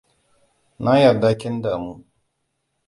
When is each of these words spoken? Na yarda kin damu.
Na 0.83 0.93
yarda 1.01 1.31
kin 1.39 1.55
damu. 1.63 1.93